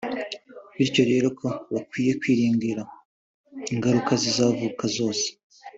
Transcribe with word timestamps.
bityo 0.75 1.03
rero 1.11 1.27
ko 1.39 1.47
bakwiye 1.73 2.11
kwirengera 2.21 2.83
ingaruka 3.73 4.11
zizavuka 4.21 4.83
zose 4.97 5.27